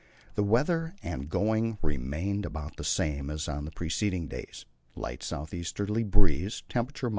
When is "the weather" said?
0.33-0.95